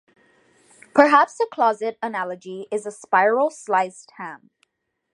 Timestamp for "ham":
4.17-4.49